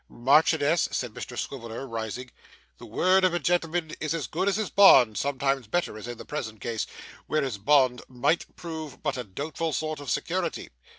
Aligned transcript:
'Marchioness,' 0.09 0.89
said 0.91 1.13
Mr 1.13 1.37
Swiveller, 1.37 1.85
rising, 1.87 2.31
'the 2.79 2.87
word 2.87 3.23
of 3.23 3.35
a 3.35 3.39
gentleman 3.39 3.91
is 3.99 4.15
as 4.15 4.25
good 4.25 4.47
as 4.49 4.55
his 4.55 4.71
bond 4.71 5.15
sometimes 5.15 5.67
better, 5.67 5.95
as 5.95 6.07
in 6.07 6.17
the 6.17 6.25
present 6.25 6.59
case, 6.59 6.87
where 7.27 7.43
his 7.43 7.59
bond 7.59 8.01
might 8.07 8.47
prove 8.55 9.03
but 9.03 9.15
a 9.15 9.23
doubtful 9.23 9.71
sort 9.71 9.99
of 9.99 10.09
security. 10.09 10.71